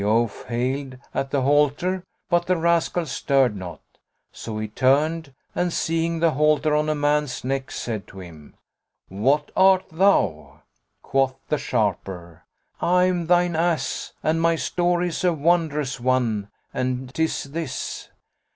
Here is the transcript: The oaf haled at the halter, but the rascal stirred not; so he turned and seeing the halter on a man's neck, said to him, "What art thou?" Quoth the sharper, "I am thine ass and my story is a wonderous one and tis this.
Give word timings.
The 0.01 0.07
oaf 0.07 0.45
haled 0.47 0.97
at 1.13 1.29
the 1.29 1.43
halter, 1.43 2.03
but 2.27 2.47
the 2.47 2.57
rascal 2.57 3.05
stirred 3.05 3.55
not; 3.55 3.81
so 4.31 4.57
he 4.57 4.67
turned 4.67 5.31
and 5.53 5.71
seeing 5.71 6.17
the 6.17 6.31
halter 6.31 6.73
on 6.75 6.89
a 6.89 6.95
man's 6.95 7.43
neck, 7.43 7.69
said 7.69 8.07
to 8.07 8.19
him, 8.19 8.55
"What 9.09 9.51
art 9.55 9.85
thou?" 9.91 10.63
Quoth 11.03 11.37
the 11.49 11.59
sharper, 11.59 12.45
"I 12.81 13.03
am 13.03 13.27
thine 13.27 13.55
ass 13.55 14.13
and 14.23 14.41
my 14.41 14.55
story 14.55 15.09
is 15.09 15.23
a 15.23 15.33
wonderous 15.33 15.99
one 15.99 16.49
and 16.73 17.13
tis 17.13 17.43
this. 17.43 18.09